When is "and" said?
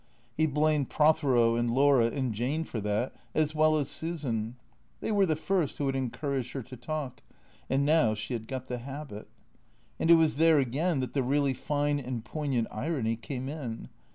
1.55-1.69, 2.07-2.33, 7.69-7.85, 9.99-10.09, 11.99-12.25